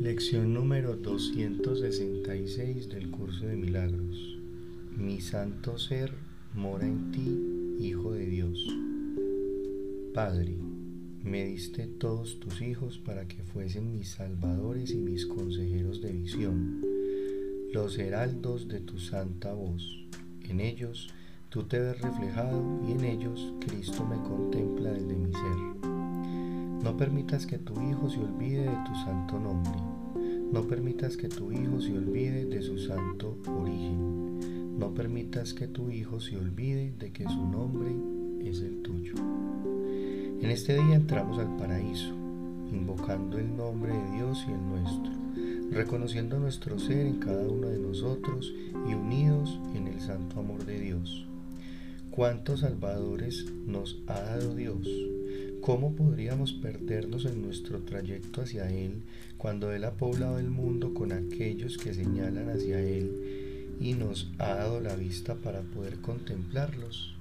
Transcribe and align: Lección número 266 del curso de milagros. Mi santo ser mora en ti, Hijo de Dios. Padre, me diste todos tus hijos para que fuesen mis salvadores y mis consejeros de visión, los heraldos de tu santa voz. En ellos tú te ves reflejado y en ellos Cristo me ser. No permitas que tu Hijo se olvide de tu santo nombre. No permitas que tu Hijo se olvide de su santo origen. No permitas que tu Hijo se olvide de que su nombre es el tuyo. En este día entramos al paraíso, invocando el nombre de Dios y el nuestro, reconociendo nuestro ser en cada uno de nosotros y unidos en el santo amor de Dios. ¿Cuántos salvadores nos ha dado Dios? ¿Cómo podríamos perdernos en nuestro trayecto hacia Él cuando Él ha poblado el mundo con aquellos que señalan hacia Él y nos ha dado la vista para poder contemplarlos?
Lección 0.00 0.54
número 0.54 0.96
266 0.96 2.88
del 2.88 3.10
curso 3.10 3.46
de 3.46 3.56
milagros. 3.56 4.38
Mi 4.96 5.20
santo 5.20 5.78
ser 5.78 6.12
mora 6.54 6.86
en 6.86 7.10
ti, 7.10 7.84
Hijo 7.84 8.12
de 8.12 8.26
Dios. 8.26 8.58
Padre, 10.14 10.56
me 11.22 11.44
diste 11.44 11.86
todos 11.86 12.38
tus 12.38 12.62
hijos 12.62 12.98
para 12.98 13.26
que 13.26 13.42
fuesen 13.42 13.92
mis 13.92 14.10
salvadores 14.10 14.92
y 14.92 14.96
mis 14.96 15.26
consejeros 15.26 16.00
de 16.00 16.12
visión, 16.12 16.82
los 17.72 17.98
heraldos 17.98 18.68
de 18.68 18.80
tu 18.80 18.98
santa 18.98 19.52
voz. 19.52 20.06
En 20.48 20.60
ellos 20.60 21.08
tú 21.50 21.64
te 21.64 21.80
ves 21.80 22.00
reflejado 22.00 22.62
y 22.88 22.92
en 22.92 23.04
ellos 23.04 23.52
Cristo 23.60 24.06
me 24.06 24.16
ser. 24.16 24.45
No 26.86 26.96
permitas 26.96 27.48
que 27.48 27.58
tu 27.58 27.74
Hijo 27.82 28.08
se 28.08 28.20
olvide 28.20 28.62
de 28.62 28.76
tu 28.86 28.94
santo 29.04 29.40
nombre. 29.40 29.72
No 30.52 30.62
permitas 30.68 31.16
que 31.16 31.28
tu 31.28 31.50
Hijo 31.50 31.80
se 31.80 31.90
olvide 31.90 32.44
de 32.44 32.62
su 32.62 32.78
santo 32.78 33.36
origen. 33.44 34.78
No 34.78 34.94
permitas 34.94 35.52
que 35.52 35.66
tu 35.66 35.90
Hijo 35.90 36.20
se 36.20 36.36
olvide 36.36 36.92
de 36.96 37.10
que 37.10 37.24
su 37.24 37.44
nombre 37.44 37.90
es 38.48 38.60
el 38.60 38.82
tuyo. 38.82 39.14
En 40.40 40.48
este 40.48 40.74
día 40.74 40.94
entramos 40.94 41.40
al 41.40 41.56
paraíso, 41.56 42.14
invocando 42.70 43.36
el 43.36 43.56
nombre 43.56 43.92
de 43.92 44.10
Dios 44.12 44.46
y 44.46 44.52
el 44.52 44.68
nuestro, 44.68 45.12
reconociendo 45.72 46.38
nuestro 46.38 46.78
ser 46.78 47.04
en 47.04 47.16
cada 47.16 47.48
uno 47.48 47.66
de 47.66 47.80
nosotros 47.80 48.54
y 48.88 48.94
unidos 48.94 49.58
en 49.74 49.88
el 49.88 50.00
santo 50.00 50.38
amor 50.38 50.64
de 50.64 50.78
Dios. 50.78 51.26
¿Cuántos 52.12 52.60
salvadores 52.60 53.52
nos 53.66 53.98
ha 54.06 54.20
dado 54.20 54.54
Dios? 54.54 54.86
¿Cómo 55.66 55.96
podríamos 55.96 56.52
perdernos 56.52 57.24
en 57.24 57.42
nuestro 57.42 57.80
trayecto 57.80 58.42
hacia 58.42 58.70
Él 58.70 59.02
cuando 59.36 59.72
Él 59.72 59.82
ha 59.82 59.94
poblado 59.94 60.38
el 60.38 60.48
mundo 60.48 60.94
con 60.94 61.10
aquellos 61.10 61.76
que 61.76 61.92
señalan 61.92 62.50
hacia 62.50 62.78
Él 62.78 63.74
y 63.80 63.94
nos 63.94 64.30
ha 64.38 64.54
dado 64.54 64.80
la 64.80 64.94
vista 64.94 65.34
para 65.34 65.62
poder 65.62 65.96
contemplarlos? 65.96 67.16